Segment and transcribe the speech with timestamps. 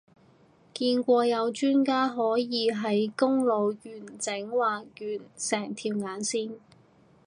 [0.73, 4.85] 見過有專家可以喺公路完整畫完
[5.37, 6.57] 成條眼線